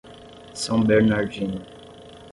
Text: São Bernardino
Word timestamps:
São 0.55 0.83
Bernardino 0.83 1.61